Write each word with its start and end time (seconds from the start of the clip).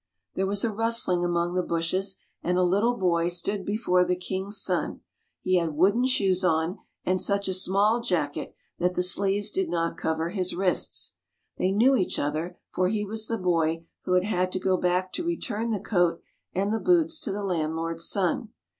There 0.33 0.47
was 0.47 0.63
a 0.65 0.71
rustling 0.73 1.23
among 1.23 1.53
the 1.53 1.61
bushes, 1.61 2.15
and 2.41 2.57
a 2.57 2.63
little 2.63 2.97
boy 2.97 3.27
stood 3.27 3.63
before 3.63 4.03
the 4.03 4.15
king's 4.15 4.59
son; 4.59 5.01
he 5.43 5.57
had 5.57 5.75
wooden 5.75 6.07
shoes 6.07 6.43
on, 6.43 6.79
and 7.05 7.21
such 7.21 7.47
a 7.47 7.53
small 7.53 8.01
jacket 8.01 8.55
that 8.79 8.95
the 8.95 9.03
sleeves 9.03 9.51
did 9.51 9.69
not 9.69 9.97
cover 9.97 10.29
his 10.31 10.55
wrists. 10.55 11.13
They 11.59 11.71
knew 11.71 11.95
each 11.95 12.17
other, 12.17 12.57
for 12.71 12.87
he 12.87 13.05
was 13.05 13.27
the 13.27 13.37
boy 13.37 13.85
who 14.05 14.13
had 14.13 14.23
had 14.23 14.51
to 14.53 14.59
go 14.59 14.75
back 14.75 15.13
to 15.13 15.23
return 15.23 15.69
the 15.69 15.79
coat 15.79 16.19
and 16.51 16.73
the 16.73 16.79
boots 16.79 17.19
to 17.21 17.31
the 17.31 17.43
landlord's 17.43 18.09
son. 18.09 18.49